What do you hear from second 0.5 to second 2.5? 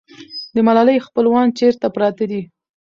د ملالۍ خپلوان چېرته پراته دي؟